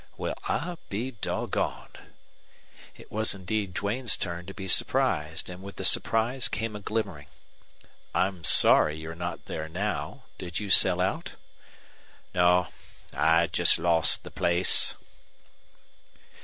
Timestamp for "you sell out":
10.59-11.33